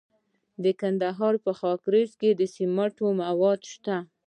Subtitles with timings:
[0.63, 3.97] د کندهار په خاکریز کې د سمنټو مواد شته.